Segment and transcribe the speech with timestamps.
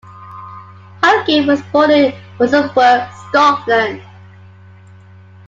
[1.03, 4.01] Halkett was born in Musselburgh, Scotland.